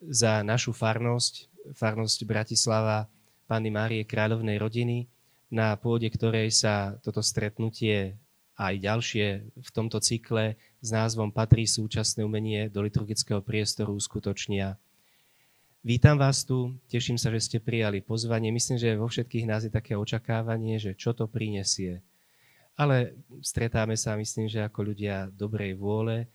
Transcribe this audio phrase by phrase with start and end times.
[0.00, 3.06] za našu farnosť, farnosť Bratislava
[3.44, 5.06] Panny Márie Kráľovnej rodiny,
[5.52, 8.18] na pôde ktorej sa toto stretnutie
[8.54, 14.78] aj ďalšie v tomto cykle s názvom Patrí súčasné umenie do liturgického priestoru uskutočnia.
[15.84, 18.48] Vítam vás tu, teším sa, že ste prijali pozvanie.
[18.48, 22.00] Myslím, že vo všetkých nás je také očakávanie, že čo to prinesie.
[22.74, 23.14] Ale
[23.44, 26.26] stretáme sa, myslím, že ako ľudia dobrej vôle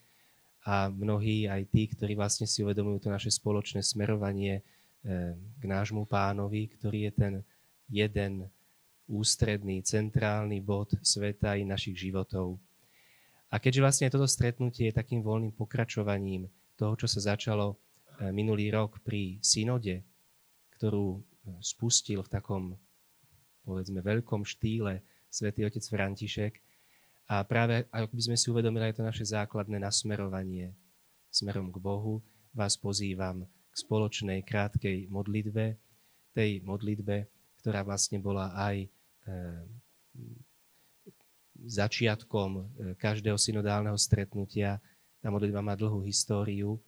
[0.67, 6.03] a mnohí aj tí, ktorí vlastne si uvedomujú to naše spoločné smerovanie eh, k nášmu
[6.09, 7.33] pánovi, ktorý je ten
[7.89, 8.33] jeden
[9.09, 12.61] ústredný, centrálny bod sveta i našich životov.
[13.49, 16.45] A keďže vlastne toto stretnutie je takým voľným pokračovaním
[16.77, 17.81] toho, čo sa začalo
[18.19, 20.03] E, minulý rok pri synode,
[20.75, 21.19] ktorú e,
[21.63, 22.63] spustil v takom,
[23.63, 24.99] povedzme, veľkom štýle
[25.31, 26.53] svätý otec František.
[27.29, 30.73] A práve, ako by sme si uvedomili aj to naše základné nasmerovanie
[31.29, 35.77] smerom k Bohu, vás pozývam k spoločnej krátkej modlitbe,
[36.33, 37.29] tej modlitbe,
[37.61, 38.87] ktorá vlastne bola aj e,
[41.69, 42.63] začiatkom e,
[42.97, 44.81] každého synodálneho stretnutia.
[45.21, 46.81] Tá modlitba má dlhú históriu,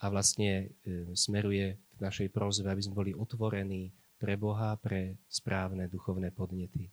[0.00, 3.88] a vlastne e, smeruje k našej prozve, aby sme boli otvorení
[4.20, 6.92] pre Boha, pre správne duchovné podnety.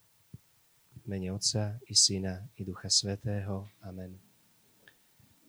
[1.03, 3.67] Mene Otca i Syna i Ducha Svetého.
[3.83, 4.15] Amen.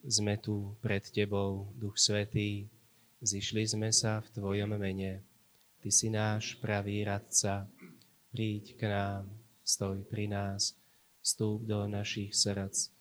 [0.03, 2.67] Sme tu pred Tebou, Duch Svetý,
[3.23, 5.23] zišli sme sa v Tvojom mene.
[5.79, 7.71] Ty si náš pravý radca,
[8.35, 9.31] príď k nám,
[9.63, 10.75] stoj pri nás,
[11.23, 12.91] vstúp do našich srdc,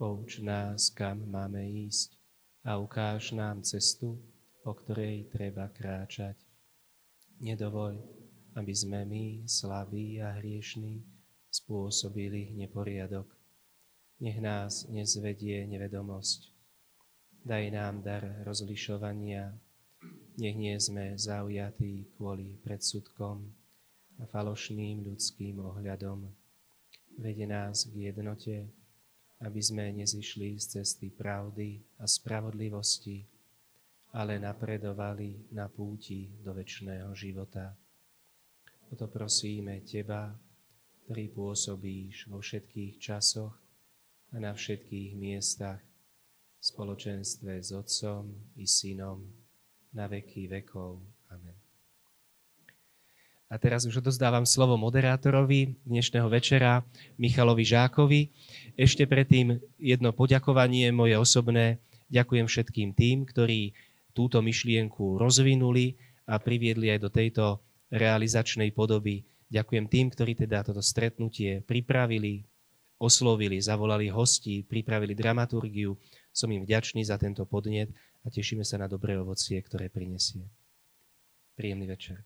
[0.00, 1.60] pouč nás, kam máme
[1.92, 2.16] ísť
[2.64, 4.16] a ukáž nám cestu,
[4.64, 6.40] po ktorej treba kráčať.
[7.36, 8.00] Nedovoľ,
[8.56, 11.11] aby sme my, slaví a hriešní,
[11.52, 13.28] spôsobili neporiadok.
[14.24, 16.48] Nech nás nezvedie nevedomosť.
[17.44, 19.52] Daj nám dar rozlišovania,
[20.40, 23.44] nech nie sme zaujatí kvôli predsudkom
[24.16, 26.24] a falošným ľudským ohľadom.
[27.20, 28.64] Vede nás k jednote,
[29.44, 33.26] aby sme nezišli z cesty pravdy a spravodlivosti,
[34.16, 37.74] ale napredovali na púti do väčšného života.
[38.88, 40.30] O to prosíme Teba,
[41.04, 43.52] ktorý pôsobíš vo všetkých časoch
[44.32, 49.26] a na všetkých miestach, v spoločenstve s Otcom i Synom,
[49.90, 51.02] na veky vekov.
[51.26, 51.58] Amen.
[53.52, 56.80] A teraz už odozdávam slovo moderátorovi dnešného večera,
[57.20, 58.20] Michalovi Žákovi.
[58.78, 61.82] Ešte predtým jedno poďakovanie moje osobné.
[62.08, 63.76] Ďakujem všetkým tým, ktorí
[64.16, 67.44] túto myšlienku rozvinuli a priviedli aj do tejto
[67.92, 69.26] realizačnej podoby.
[69.52, 72.48] Ďakujem tým, ktorí teda toto stretnutie pripravili,
[72.96, 75.92] oslovili, zavolali hostí, pripravili dramaturgiu.
[76.32, 77.92] Som im vďačný za tento podnet
[78.24, 80.48] a tešíme sa na dobré ovocie, ktoré prinesie.
[81.52, 82.24] Príjemný večer.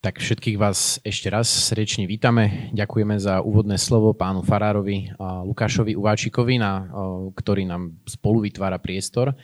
[0.00, 2.70] Tak všetkých vás ešte raz srdečne vítame.
[2.72, 6.88] Ďakujeme za úvodné slovo pánu Farárovi a Lukášovi Uváčikovi, na,
[7.34, 9.34] ktorý nám spolu vytvára priestor,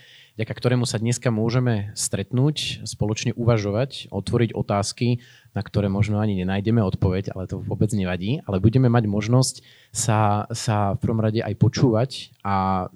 [0.42, 5.22] ďaká ktorému sa dneska môžeme stretnúť, spoločne uvažovať, otvoriť otázky,
[5.54, 9.54] na ktoré možno ani nenájdeme odpoveď, ale to vôbec nevadí, ale budeme mať možnosť
[9.94, 12.10] sa, sa v prvom rade aj počúvať
[12.42, 12.90] a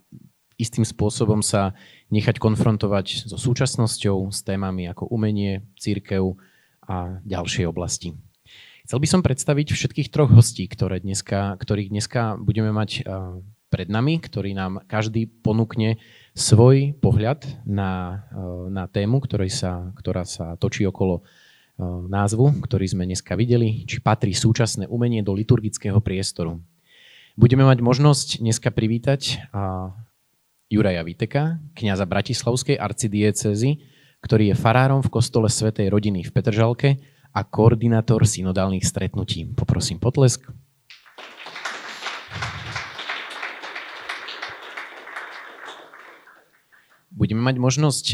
[0.59, 1.79] istým spôsobom sa
[2.11, 6.35] nechať konfrontovať so súčasnosťou, s témami ako umenie, církev,
[6.87, 8.15] a ďalšie oblasti.
[8.87, 13.03] Chcel by som predstaviť všetkých troch hostí, ktoré dneska, ktorých dneska budeme mať
[13.67, 15.99] pred nami, ktorý nám každý ponúkne
[16.37, 18.23] svoj pohľad na,
[18.69, 21.25] na tému, ktorej sa, ktorá sa točí okolo
[22.13, 26.61] názvu, ktorý sme dneska videli, či patrí súčasné umenie do liturgického priestoru.
[27.37, 29.41] Budeme mať možnosť dneska privítať
[30.69, 33.81] Juraja Viteka, kniaza Bratislavskej arcidiecezy,
[34.25, 37.01] ktorý je farárom v kostole Svetej rodiny v Petržalke
[37.37, 39.53] a koordinátor synodálnych stretnutí.
[39.53, 40.49] Poprosím potlesk.
[47.17, 48.05] Budeme mať možnosť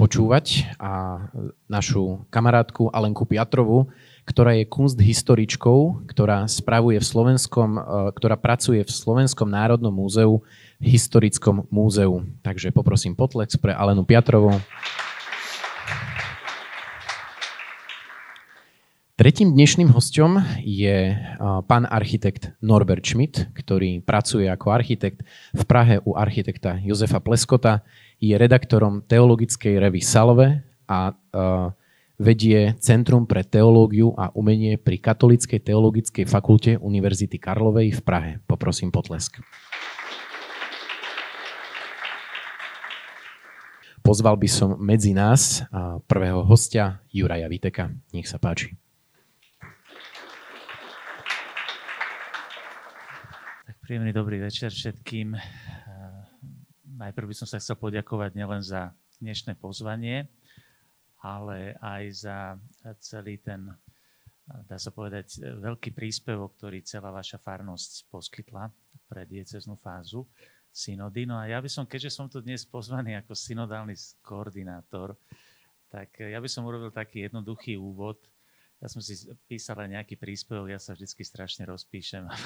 [0.00, 1.20] počúvať a
[1.68, 3.92] našu kamarátku Alenku Piatrovu,
[4.24, 7.76] ktorá je kunsthistoričkou, ktorá spravuje v Slovenskom,
[8.16, 10.40] ktorá pracuje v Slovenskom národnom múzeu
[10.80, 12.24] historickom múzeu.
[12.40, 14.56] Takže poprosím potlex pre Alenu Piatrovú.
[19.14, 21.14] Tretím dnešným hostom je
[21.70, 25.22] pán architekt Norbert Schmidt, ktorý pracuje ako architekt
[25.54, 27.86] v Prahe u architekta Jozefa Pleskota,
[28.18, 31.14] je redaktorom teologickej revy Salve a
[32.18, 38.30] vedie Centrum pre teológiu a umenie pri Katolíckej teologickej fakulte Univerzity Karlovej v Prahe.
[38.50, 39.38] Poprosím prosím potlesk.
[44.02, 45.62] Pozval by som medzi nás
[46.10, 47.94] prvého hostia Juraja Viteka.
[48.10, 48.74] Nech sa páči.
[53.84, 55.36] Príjemný dobrý večer všetkým.
[56.96, 60.24] Najprv by som sa chcel poďakovať nielen za dnešné pozvanie,
[61.20, 62.56] ale aj za
[63.04, 63.68] celý ten,
[64.64, 68.72] dá sa povedať, veľký príspevok, ktorý celá vaša farnosť poskytla
[69.04, 70.24] pre dieceznú fázu
[70.72, 71.28] synody.
[71.28, 75.12] No a ja by som, keďže som tu dnes pozvaný ako synodálny koordinátor,
[75.92, 78.16] tak ja by som urobil taký jednoduchý úvod.
[78.84, 79.16] Ja som si
[79.48, 82.36] písal aj nejaký príspevok, ja sa vždy strašne rozpíšem a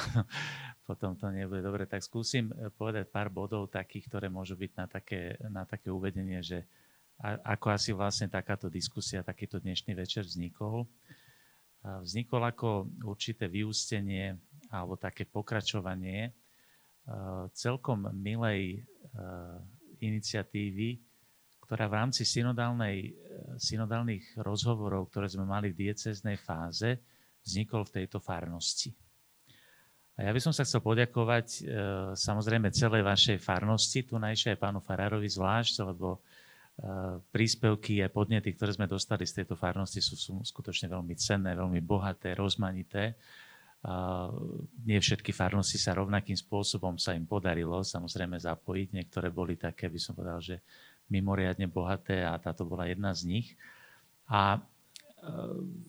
[0.86, 1.90] potom to nebude dobre.
[1.90, 6.62] Tak skúsim povedať pár bodov takých, ktoré môžu byť na také, na také uvedenie, že
[7.42, 10.86] ako asi vlastne takáto diskusia, takýto dnešný večer vznikol.
[11.82, 14.38] Vznikol ako určité vyústenie
[14.70, 16.30] alebo také pokračovanie
[17.08, 19.58] Eh, celkom milej eh,
[20.04, 21.00] iniciatívy,
[21.68, 23.12] ktorá v rámci eh,
[23.60, 26.96] synodálnych rozhovorov, ktoré sme mali v dieceznej fáze,
[27.44, 28.96] vznikol v tejto farnosti.
[30.18, 31.62] A ja by som sa chcel poďakovať
[32.18, 36.26] samozrejme celej vašej farnosti, tu najšie aj pánu Farárovi zvlášť, lebo
[37.30, 41.78] príspevky a podnety, ktoré sme dostali z tejto farnosti sú, sú skutočne veľmi cenné, veľmi
[41.86, 43.14] bohaté, rozmanité
[44.82, 48.88] nie všetky farnosti sa rovnakým spôsobom sa im podarilo samozrejme zapojiť.
[48.90, 50.66] Niektoré boli také, by som povedal, že
[51.08, 53.46] mimoriadne bohaté a táto bola jedna z nich.
[54.28, 54.60] A e,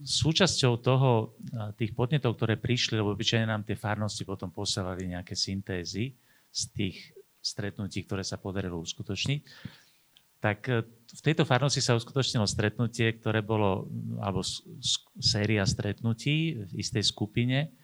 [0.03, 1.11] súčasťou toho,
[1.43, 6.15] e, tých podnetov, ktoré prišli, lebo obyčajne nám tie farnosti potom posielali nejaké syntézy
[6.49, 6.97] z tých
[7.39, 9.41] stretnutí, ktoré sa podarilo uskutočniť,
[10.39, 13.91] tak e, v tejto farnosti sa uskutočnilo stretnutie, ktoré bolo,
[14.23, 14.39] alebo
[15.19, 17.75] séria stretnutí v istej skupine,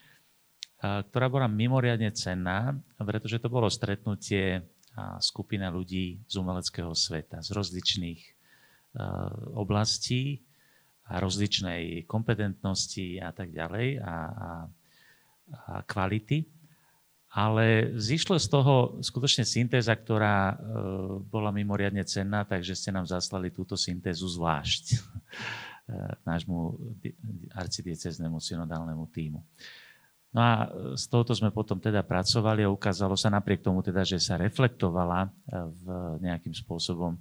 [0.85, 4.61] ktorá bola mimoriadne cenná, pretože to bolo stretnutie
[5.19, 8.21] skupina ľudí z umeleckého sveta, z rozličných
[9.55, 10.39] oblastí
[11.05, 16.49] a rozličnej kompetentnosti a tak ďalej a, a, a kvality.
[17.35, 20.55] Ale zišlo z toho skutočne syntéza, ktorá e,
[21.19, 24.97] bola mimoriadne cenná, takže ste nám zaslali túto syntézu zvlášť e,
[26.23, 26.79] nášmu
[27.51, 29.43] arcidieceznému synodálnemu týmu.
[30.35, 30.67] No a
[30.99, 35.23] z tohoto sme potom teda pracovali a ukázalo sa napriek tomu teda, že sa reflektovala
[35.23, 35.29] e,
[35.63, 35.85] v
[36.27, 37.15] nejakým spôsobom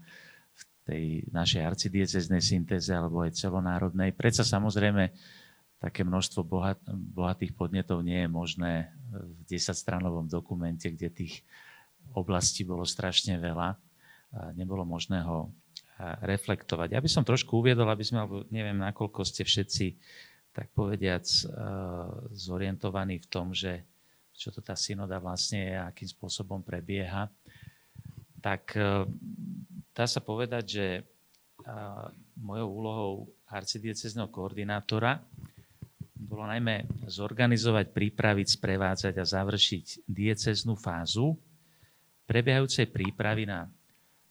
[0.51, 4.11] v tej našej arcidieceznej syntéze alebo aj celonárodnej.
[4.19, 5.15] Predsa samozrejme
[5.79, 11.47] také množstvo bohat, bohatých podnetov nie je možné v 10-stranovom dokumente, kde tých
[12.19, 13.79] oblastí bolo strašne veľa.
[14.59, 15.55] Nebolo možné ho
[16.25, 16.97] reflektovať.
[16.97, 19.87] Ja by som trošku uviedol, aby sme, alebo neviem, nakoľko ste všetci,
[20.55, 21.27] tak povediac,
[22.31, 23.83] zorientovaní v tom, že
[24.35, 27.27] čo to tá synoda vlastne je a akým spôsobom prebieha,
[28.39, 28.71] tak
[29.91, 30.87] dá sa povedať, že
[32.39, 33.13] mojou úlohou
[33.51, 35.23] arcidiecezného koordinátora
[36.15, 41.39] bolo najmä zorganizovať, pripraviť, sprevádzať a završiť dieceznú fázu
[42.25, 43.69] prebiehajúcej prípravy na,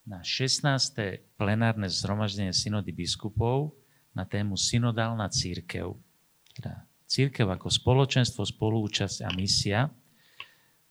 [0.04, 1.38] na 16.
[1.38, 3.78] plenárne zhromaždenie synody biskupov
[4.14, 5.94] na tému synodálna církev.
[6.54, 9.90] Teda církev ako spoločenstvo, spolúčasť a misia.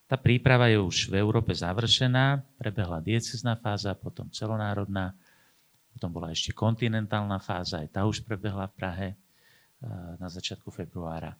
[0.06, 5.16] Tá príprava je už v Európe završená, prebehla diecezná fáza, potom celonárodná,
[5.96, 9.08] potom bola ešte kontinentálna fáza, aj tá už prebehla v Prahe
[10.20, 11.32] na začiatku februára.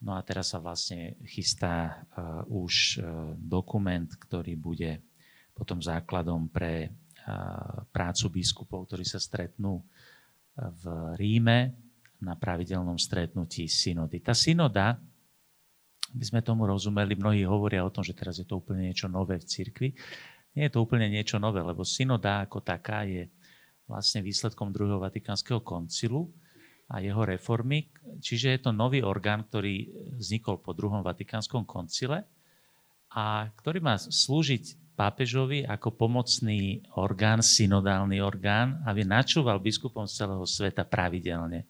[0.00, 2.06] No a teraz sa vlastne chystá
[2.48, 3.02] už
[3.34, 5.02] dokument, ktorý bude
[5.52, 6.94] potom základom pre
[7.90, 9.82] prácu biskupov, ktorí sa stretnú
[10.54, 10.84] v
[11.18, 11.83] Ríme
[12.24, 14.24] na pravidelnom stretnutí synody.
[14.24, 14.96] Tá synoda,
[16.14, 19.36] by sme tomu rozumeli, mnohí hovoria o tom, že teraz je to úplne niečo nové
[19.36, 19.88] v cirkvi.
[20.56, 23.28] Nie je to úplne niečo nové, lebo synoda ako taká je
[23.84, 26.32] vlastne výsledkom druhého Vatikánskeho koncilu,
[26.90, 27.88] a jeho reformy.
[28.20, 29.88] Čiže je to nový orgán, ktorý
[30.20, 32.28] vznikol po druhom Vatikánskom koncile
[33.14, 40.44] a ktorý má slúžiť pápežovi ako pomocný orgán, synodálny orgán, aby načúval biskupom z celého
[40.46, 41.66] sveta pravidelne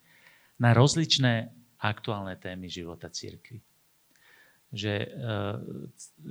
[0.59, 3.59] na rozličné aktuálne témy života církvy.
[4.75, 5.07] Že e,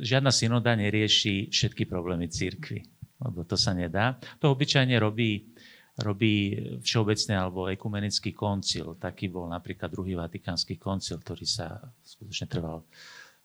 [0.01, 2.85] žiadna synoda nerieši všetky problémy církvy,
[3.23, 4.19] lebo to sa nedá.
[4.41, 5.55] To obyčajne robí
[5.95, 8.99] robí všeobecný alebo ekumenický koncil.
[8.99, 12.83] Taký bol napríklad druhý vatikánsky koncil, ktorý sa skutočne trval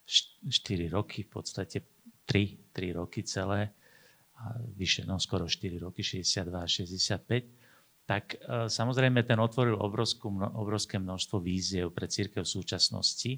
[0.09, 0.49] 4
[0.89, 1.85] roky, v podstate
[2.25, 3.69] 3, 3 roky celé,
[4.39, 7.58] a vyše, no skoro 4 roky, 62 a 65.
[8.09, 13.37] Tak e, samozrejme ten otvoril obrovskú, obrovské množstvo víziev pre církev v súčasnosti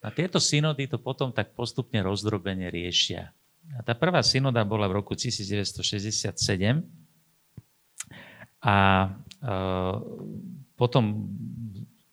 [0.00, 3.34] A tieto synody to potom tak postupne rozdrobene riešia.
[3.76, 6.32] A tá prvá synoda bola v roku 1967
[8.64, 8.76] a
[9.44, 9.50] e,
[10.72, 11.04] potom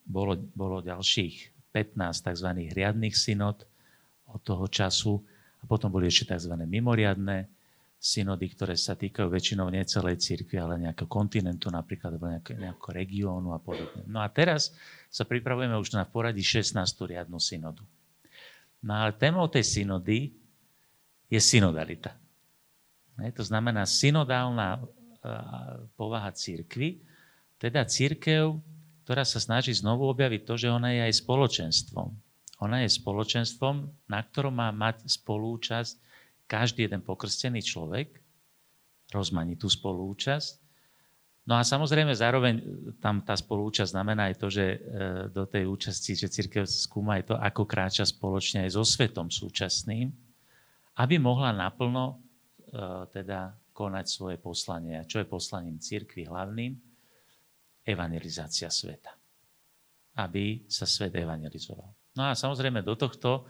[0.03, 2.49] bolo, bolo ďalších 15 tzv.
[2.75, 3.63] riadných synod
[4.27, 5.23] od toho času
[5.61, 6.59] a potom boli ešte tzv.
[6.59, 7.54] mimoriadne
[8.05, 12.91] synody, ktoré sa týkajú väčšinou nie celej cirkvi, ale nejakého kontinentu napríklad, alebo nejakého, nejakého
[12.93, 14.05] regiónu a podobne.
[14.05, 14.77] No a teraz
[15.09, 16.77] sa pripravujeme už na poradí 16.
[17.01, 17.81] riadnu synodu.
[18.85, 20.37] No ale témou tej synody
[21.33, 22.13] je synodalita.
[23.17, 24.85] Ne, to znamená synodálna uh,
[25.97, 27.01] povaha církvy,
[27.57, 28.61] teda církev,
[29.07, 32.13] ktorá sa snaží znovu objaviť to, že ona je aj spoločenstvom.
[32.61, 36.05] Ona je spoločenstvom, na ktorom má mať spolúčasť
[36.45, 38.21] každý jeden pokrstený človek,
[39.13, 40.65] rozmanitú spolúčasť.
[41.45, 42.55] No a samozrejme zároveň
[42.97, 44.77] tam tá spolúčasť znamená aj to, že e,
[45.29, 50.09] do tej účasti, že církev skúma aj to, ako kráča spoločne aj so svetom súčasným,
[50.97, 52.15] aby mohla naplno e,
[53.13, 54.97] teda konať svoje poslanie.
[54.97, 56.73] A čo je poslaním církvy hlavným?
[57.85, 59.13] Evangelizácia sveta.
[60.17, 61.93] Aby sa svet evangelizoval.
[62.17, 63.45] No a samozrejme do tohto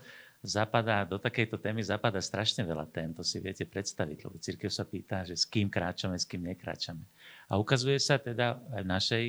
[0.46, 4.86] zapadá, do takejto témy zapadá strašne veľa tém, to si viete predstaviť, lebo církev sa
[4.86, 7.02] pýta, že s kým kráčame, s kým nekráčame.
[7.50, 9.24] A ukazuje sa teda aj v našej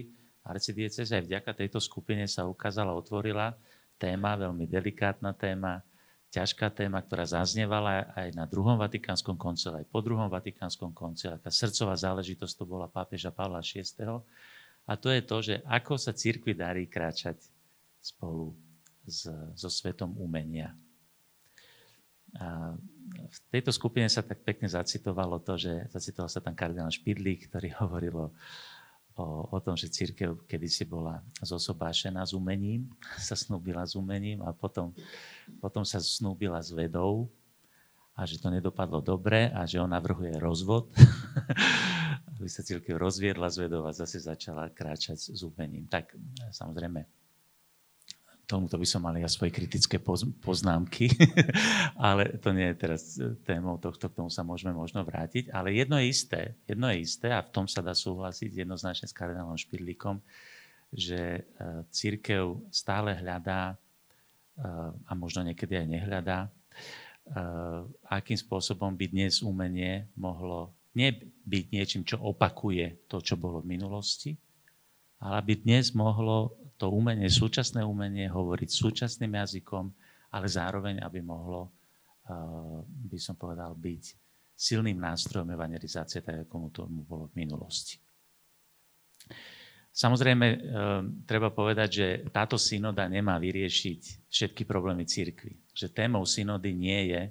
[0.45, 3.57] arcidieceze, aj vďaka tejto skupine sa ukázala, otvorila
[3.97, 5.81] téma, veľmi delikátna téma,
[6.31, 11.41] ťažká téma, ktorá zaznievala aj na druhom Vatikánskom koncile, aj po druhom Vatikánskom koncile.
[11.41, 13.83] Taká srdcová záležitosť to bola pápeža Pavla VI.
[14.87, 17.41] A to je to, že ako sa církvi darí kráčať
[17.99, 18.55] spolu
[19.07, 20.75] s, so svetom umenia.
[22.35, 22.75] A
[23.27, 27.71] v tejto skupine sa tak pekne zacitovalo to, že zacitoval sa tam kardinál Špidlík, ktorý
[27.81, 28.27] hovoril o,
[29.47, 32.91] o, tom, že církev kedysi bola zosobášená s umením,
[33.27, 34.91] sa snúbila s umením a potom,
[35.63, 37.31] potom sa snúbila s vedou
[38.17, 40.89] a že to nedopadlo dobre a že on navrhuje rozvod,
[42.37, 45.85] aby sa církev rozviedla s vedou a zase začala kráčať s umením.
[45.85, 46.17] Tak
[46.49, 47.05] samozrejme,
[48.47, 49.99] tomuto by som mal ja svoje kritické
[50.39, 51.11] poznámky,
[51.99, 55.51] ale to nie je teraz témou tohto, k tomu sa môžeme možno vrátiť.
[55.51, 59.13] Ale jedno je isté, jedno je isté a v tom sa dá súhlasiť jednoznačne s
[59.13, 60.23] kardinálom Špidlíkom,
[60.95, 61.41] že e,
[61.91, 64.65] církev stále hľadá e,
[65.03, 66.49] a možno niekedy aj nehľadá, e,
[68.07, 74.39] akým spôsobom by dnes umenie mohlo nebyť niečím, čo opakuje to, čo bolo v minulosti,
[75.17, 79.89] ale aby dnes mohlo to umenie, súčasné umenie hovoriť súčasným jazykom,
[80.29, 81.73] ale zároveň, aby mohlo,
[82.29, 84.03] uh, by som povedal, byť
[84.53, 87.97] silným nástrojom evangelizácie, tak ako mu tomu bolo v minulosti.
[89.89, 90.57] Samozrejme, uh,
[91.25, 95.57] treba povedať, že táto synoda nemá vyriešiť všetky problémy církvy.
[95.73, 97.21] Že témou synody nie je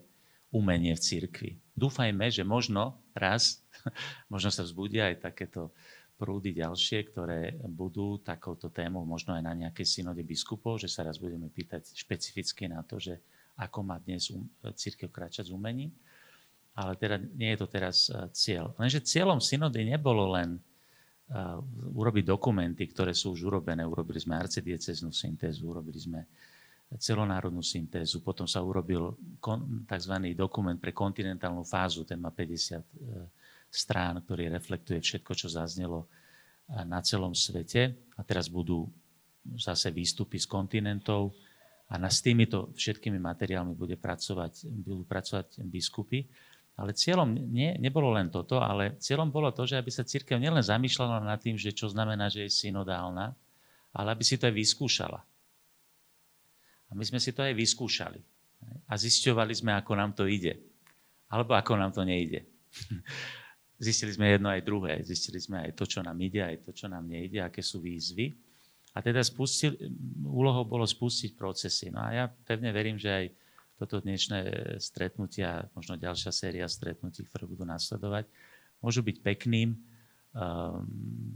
[0.50, 1.50] umenie v církvi.
[1.78, 3.62] Dúfajme, že možno raz,
[4.32, 5.70] možno sa vzbudia aj takéto
[6.16, 11.20] prúdy ďalšie, ktoré budú takouto témou možno aj na nejakej synode biskupov, že sa raz
[11.20, 13.20] budeme pýtať špecificky na to, že
[13.60, 15.92] ako má dnes um, církev kráčať s umením.
[16.76, 18.72] Ale teda nie je to teraz uh, cieľ.
[18.80, 21.60] Lenže cieľom synody nebolo len uh,
[21.92, 23.84] urobiť dokumenty, ktoré sú už urobené.
[23.84, 26.24] Urobili sme arcidieceznú syntézu, urobili sme
[26.96, 29.18] celonárodnú syntézu, potom sa urobil
[29.90, 30.14] tzv.
[30.38, 32.78] dokument pre kontinentálnu fázu, ten má 50
[33.70, 36.08] strán, ktorý reflektuje všetko, čo zaznelo
[36.68, 37.94] na celom svete.
[38.18, 38.90] A teraz budú
[39.54, 41.30] zase výstupy z kontinentov
[41.86, 46.26] a na, s týmito všetkými materiálmi bude pracovať, budú pracovať biskupy.
[46.76, 50.60] Ale cieľom nie, nebolo len toto, ale cieľom bolo to, že aby sa církev nielen
[50.60, 53.32] zamýšľala nad tým, že čo znamená, že je synodálna,
[53.96, 55.24] ale aby si to aj vyskúšala.
[56.86, 58.20] A my sme si to aj vyskúšali.
[58.90, 60.58] A zisťovali sme, ako nám to ide.
[61.32, 62.44] Alebo ako nám to nejde.
[63.76, 65.04] Zistili sme jedno aj druhé.
[65.04, 68.32] Zistili sme aj to, čo nám ide, aj to, čo nám nejde, aké sú výzvy.
[68.96, 69.76] A teda spustil,
[70.24, 71.92] úlohou bolo spustiť procesy.
[71.92, 73.26] No a ja pevne verím, že aj
[73.76, 74.38] toto dnešné
[74.80, 78.24] stretnutia, možno ďalšia séria stretnutí, ktoré budú nasledovať,
[78.80, 79.78] môžu byť pekným um,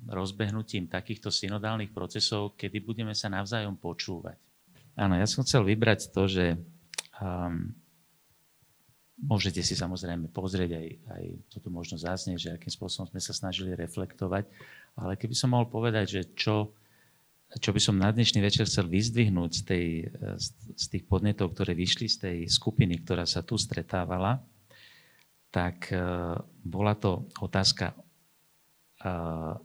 [0.08, 4.40] rozbehnutím takýchto synodálnych procesov, kedy budeme sa navzájom počúvať.
[4.96, 6.56] Áno, ja som chcel vybrať to, že
[7.20, 7.76] um,
[9.20, 13.76] Môžete si samozrejme pozrieť aj, aj toto možno zaznie, že akým spôsobom sme sa snažili
[13.76, 14.48] reflektovať.
[14.96, 16.72] Ale keby som mohol povedať, že čo,
[17.60, 19.86] čo by som na dnešný večer chcel vyzdvihnúť z, tej,
[20.72, 24.40] z tých podnetov, ktoré vyšli z tej skupiny, ktorá sa tu stretávala,
[25.52, 29.58] tak uh, bola to otázka uh,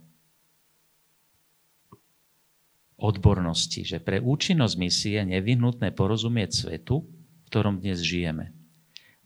[2.98, 8.65] odbornosti, že pre účinnosť misie je nevyhnutné porozumieť svetu, v ktorom dnes žijeme.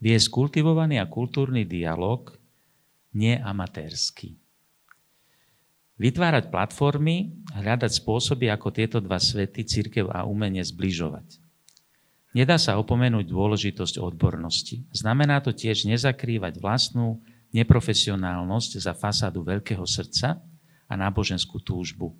[0.00, 2.32] Viesť kultivovaný a kultúrny dialog,
[3.12, 4.40] nie amatérsky.
[6.00, 11.36] Vytvárať platformy, hľadať spôsoby, ako tieto dva svety, církev a umenie, zbližovať.
[12.32, 14.88] Nedá sa opomenúť dôležitosť odbornosti.
[14.96, 17.20] Znamená to tiež nezakrývať vlastnú
[17.52, 20.40] neprofesionálnosť za fasádu veľkého srdca
[20.88, 22.16] a náboženskú túžbu.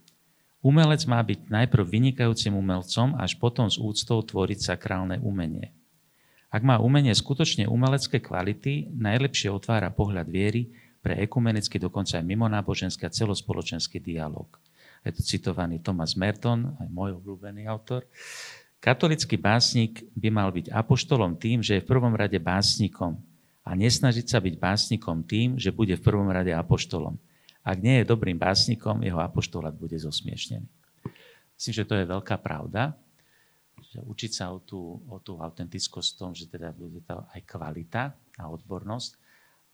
[0.60, 5.72] Umelec má byť najprv vynikajúcim umelcom, až potom s úctou tvoriť sakrálne umenie.
[6.50, 13.06] Ak má umenie skutočne umelecké kvality, najlepšie otvára pohľad viery pre ekumenický, dokonca aj mimonáboženský
[13.06, 14.50] a celospoločenský dialog.
[15.06, 18.04] Je to citovaný Thomas Merton, aj môj obľúbený autor.
[18.82, 23.16] Katolický básnik by mal byť apoštolom tým, že je v prvom rade básnikom
[23.64, 27.14] a nesnažiť sa byť básnikom tým, že bude v prvom rade apoštolom.
[27.62, 30.64] Ak nie je dobrým básnikom, jeho apoštolát bude zosmiešnený.
[31.60, 32.96] Myslím, že to je veľká pravda.
[33.98, 38.14] Učiť sa o tú, o tú autentickosť v tom, že teda bude to aj kvalita
[38.38, 39.10] a odbornosť.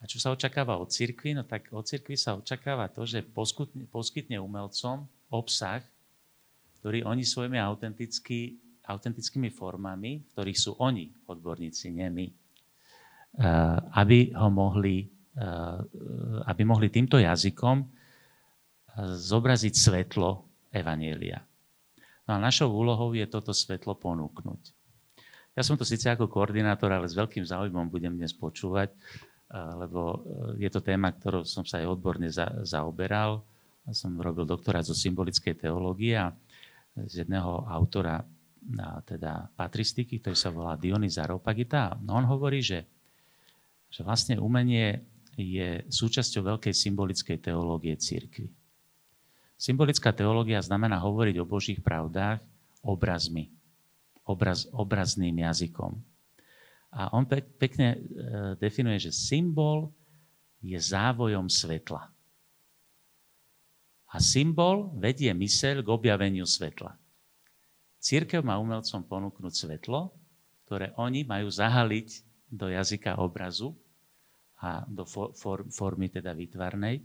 [0.00, 1.36] A čo sa očakáva od cirkvi?
[1.36, 5.84] No tak od cirkvi sa očakáva to, že poskytne, poskytne umelcom obsah,
[6.80, 8.56] ktorý oni svojimi autentický,
[8.88, 12.26] autentickými formami, v ktorých sú oni odborníci, nie my,
[13.96, 15.80] aby ho mohli Eh,
[16.48, 17.88] aby mohli týmto jazykom eh,
[19.20, 21.44] zobraziť svetlo Evanielia.
[22.26, 24.74] No a našou úlohou je toto svetlo ponúknuť.
[25.56, 28.98] Ja som to síce ako koordinátor, ale s veľkým záujmom budem dnes počúvať, eh,
[29.56, 30.20] lebo
[30.60, 33.46] je to téma, ktorou som sa aj odborne za, zaoberal.
[33.94, 36.34] Som robil doktorát zo symbolickej teológie a
[36.96, 38.18] z jedného autora
[39.06, 41.94] teda patristiky, ktorý sa volá Dionys Aropagita.
[42.02, 42.82] No on hovorí, že,
[43.86, 45.06] že vlastne umenie
[45.36, 48.48] je súčasťou veľkej symbolickej teológie církvy.
[49.56, 52.44] Symbolická teológia znamená hovoriť o Božích pravdách
[52.84, 53.48] obrazmi,
[54.28, 55.96] obraz, obrazným jazykom.
[56.96, 57.98] A on pek, pekne e,
[58.60, 59.92] definuje, že symbol
[60.60, 62.08] je závojom svetla.
[64.12, 66.94] A symbol vedie myseľ k objaveniu svetla.
[68.00, 70.14] Církev má umelcom ponúknuť svetlo,
[70.68, 72.08] ktoré oni majú zahaliť
[72.46, 73.74] do jazyka obrazu
[74.62, 75.34] a do for,
[75.68, 77.02] formy teda výtvarnej,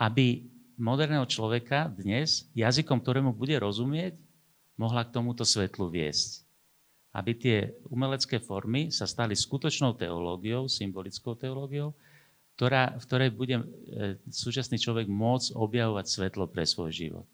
[0.00, 0.46] aby
[0.82, 4.18] moderného človeka dnes jazykom, ktorému bude rozumieť,
[4.74, 6.42] mohla k tomuto svetlu viesť.
[7.14, 11.94] Aby tie umelecké formy sa stali skutočnou teológiou, symbolickou teológiou,
[12.58, 13.64] ktorá, v ktorej bude e,
[14.26, 17.26] súčasný človek môcť objavovať svetlo pre svoj život.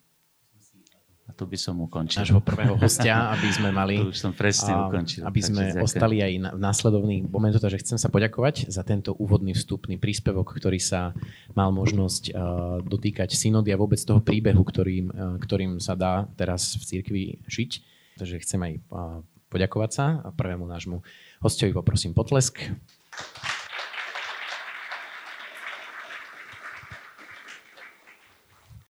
[1.39, 2.27] Tu by som ukončil.
[2.27, 3.95] Nášho prvého hostia, aby sme mali...
[4.03, 5.23] Tu už som presne ukončil.
[5.23, 9.15] Aby sme takže ostali aj na, v následovných momentoch, takže chcem sa poďakovať za tento
[9.15, 11.15] úvodný vstupný príspevok, ktorý sa
[11.55, 16.75] mal možnosť uh, dotýkať synody a vôbec toho príbehu, ktorým, uh, ktorým sa dá teraz
[16.75, 17.71] v cirkvi žiť.
[18.19, 21.07] Takže chcem aj uh, poďakovať sa a prvému nášmu
[21.39, 22.67] hostovi poprosím potlesk.